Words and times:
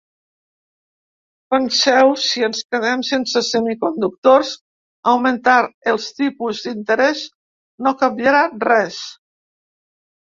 Penseu: 1.55 2.13
si 2.23 2.45
ens 2.47 2.61
quedem 2.75 3.03
sense 3.09 3.43
semiconductors, 3.49 4.53
augmentar 5.13 5.59
els 5.93 6.09
tipus 6.21 6.63
d’interès 6.65 7.23
no 7.89 7.95
canviarà 8.03 8.43
res. 8.69 9.03